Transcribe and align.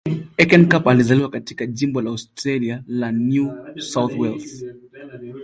Heckenkamp 0.37 0.87
alizaliwa 0.87 1.29
katika 1.29 1.65
jimbo 1.67 2.01
la 2.01 2.09
Australia 2.09 2.83
la 2.87 3.11
New 3.11 3.53
South 3.79 4.17
Wales. 4.17 4.63